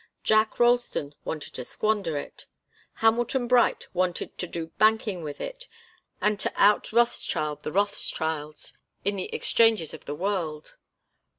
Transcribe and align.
Jack 0.23 0.59
Ralston 0.59 1.13
wanted 1.23 1.53
to 1.53 1.63
squander 1.63 2.17
it; 2.17 2.47
Hamilton 3.05 3.47
Bright 3.47 3.85
wanted 3.93 4.35
to 4.39 4.47
do 4.47 4.69
banking 4.79 5.21
with 5.21 5.39
it 5.39 5.67
and 6.19 6.39
to 6.39 6.51
out 6.55 6.91
Rothschild 6.91 7.61
the 7.61 7.71
Rothschilds 7.71 8.73
in 9.05 9.15
the 9.15 9.31
exchanges 9.31 9.93
of 9.93 10.05
the 10.05 10.15
world. 10.15 10.75